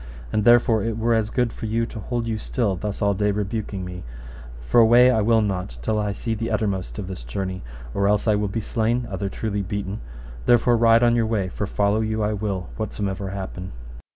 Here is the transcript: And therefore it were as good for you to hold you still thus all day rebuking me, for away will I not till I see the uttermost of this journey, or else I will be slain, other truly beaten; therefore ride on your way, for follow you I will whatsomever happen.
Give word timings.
And 0.33 0.45
therefore 0.45 0.83
it 0.83 0.97
were 0.97 1.13
as 1.13 1.29
good 1.29 1.53
for 1.53 1.67
you 1.67 1.85
to 1.85 1.99
hold 1.99 2.27
you 2.27 2.39
still 2.39 2.75
thus 2.75 3.03
all 3.03 3.13
day 3.13 3.29
rebuking 3.29 3.85
me, 3.85 4.01
for 4.67 4.79
away 4.79 5.11
will 5.21 5.37
I 5.37 5.41
not 5.41 5.77
till 5.83 5.99
I 5.99 6.11
see 6.11 6.33
the 6.33 6.49
uttermost 6.49 6.97
of 6.97 7.05
this 7.05 7.23
journey, 7.23 7.61
or 7.93 8.07
else 8.07 8.27
I 8.27 8.33
will 8.33 8.47
be 8.47 8.61
slain, 8.61 9.07
other 9.11 9.29
truly 9.29 9.61
beaten; 9.61 9.99
therefore 10.47 10.75
ride 10.75 11.03
on 11.03 11.15
your 11.15 11.27
way, 11.27 11.49
for 11.49 11.67
follow 11.67 12.01
you 12.01 12.23
I 12.23 12.33
will 12.33 12.69
whatsomever 12.77 13.29
happen. 13.29 13.73